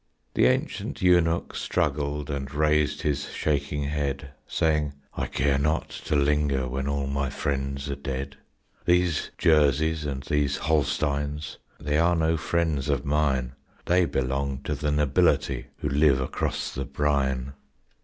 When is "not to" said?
5.59-6.15